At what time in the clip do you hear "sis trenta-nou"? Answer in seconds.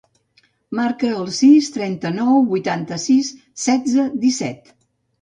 1.41-2.33